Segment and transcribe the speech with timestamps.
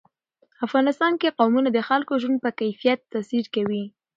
[0.65, 3.83] افغانستان کې قومونه د خلکو د ژوند په کیفیت تاثیر کوي.